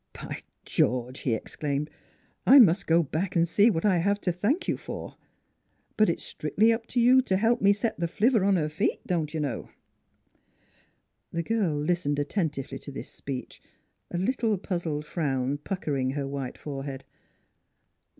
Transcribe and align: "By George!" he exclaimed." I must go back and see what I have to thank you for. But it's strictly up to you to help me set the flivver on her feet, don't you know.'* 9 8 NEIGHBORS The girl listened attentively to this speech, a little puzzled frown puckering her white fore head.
"By 0.19 0.39
George!" 0.65 1.19
he 1.19 1.35
exclaimed." 1.35 1.87
I 2.53 2.57
must 2.57 2.87
go 2.87 3.03
back 3.03 3.35
and 3.35 3.47
see 3.47 3.69
what 3.69 3.85
I 3.85 3.97
have 3.97 4.19
to 4.21 4.31
thank 4.31 4.67
you 4.67 4.75
for. 4.75 5.15
But 5.95 6.09
it's 6.09 6.23
strictly 6.23 6.73
up 6.73 6.87
to 6.87 6.99
you 6.99 7.21
to 7.21 7.37
help 7.37 7.61
me 7.61 7.71
set 7.71 7.99
the 7.99 8.07
flivver 8.07 8.43
on 8.43 8.55
her 8.55 8.67
feet, 8.67 9.05
don't 9.05 9.31
you 9.31 9.39
know.'* 9.39 9.61
9 9.61 9.61
8 9.61 9.67
NEIGHBORS 9.67 9.73
The 11.33 11.43
girl 11.43 11.77
listened 11.79 12.17
attentively 12.17 12.79
to 12.79 12.91
this 12.91 13.09
speech, 13.11 13.61
a 14.09 14.17
little 14.17 14.57
puzzled 14.57 15.05
frown 15.05 15.59
puckering 15.59 16.13
her 16.17 16.27
white 16.27 16.57
fore 16.57 16.83
head. 16.83 17.05